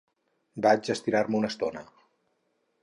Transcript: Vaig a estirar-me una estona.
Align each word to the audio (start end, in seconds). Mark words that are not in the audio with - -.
Vaig 0.65 0.89
a 0.89 0.95
estirar-me 0.95 1.39
una 1.41 1.53
estona. 1.53 1.87